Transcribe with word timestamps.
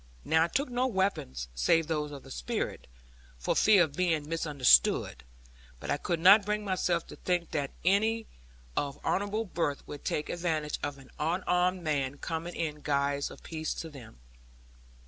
Now 0.25 0.45
I 0.45 0.47
took 0.47 0.67
no 0.67 0.87
weapons, 0.87 1.47
save 1.53 1.85
those 1.85 2.09
of 2.09 2.23
the 2.23 2.31
Spirit, 2.31 2.87
for 3.37 3.55
fear 3.55 3.83
of 3.83 3.93
being 3.95 4.27
misunderstood. 4.27 5.23
But 5.79 5.91
I 5.91 5.97
could 5.97 6.19
not 6.19 6.43
bring 6.43 6.65
myself 6.65 7.05
to 7.05 7.15
think 7.15 7.51
that 7.51 7.69
any 7.85 8.25
of 8.75 8.97
honourable 9.05 9.45
birth 9.45 9.87
would 9.87 10.03
take 10.03 10.27
advantage 10.29 10.79
of 10.81 10.97
an 10.97 11.11
unarmed 11.19 11.83
man 11.83 12.17
coming 12.17 12.55
in 12.55 12.79
guise 12.81 13.29
of 13.29 13.43
peace 13.43 13.75
to 13.75 13.91
them. 13.91 14.17